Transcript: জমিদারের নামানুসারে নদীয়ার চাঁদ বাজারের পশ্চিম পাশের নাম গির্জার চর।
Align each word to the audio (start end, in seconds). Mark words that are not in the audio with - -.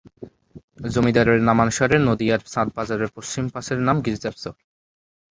জমিদারের 0.85 1.39
নামানুসারে 1.41 1.95
নদীয়ার 1.99 2.41
চাঁদ 2.43 2.67
বাজারের 2.75 3.09
পশ্চিম 3.15 3.45
পাশের 3.49 3.79
নাম 3.79 3.97
গির্জার 4.01 4.35
চর। 4.35 4.55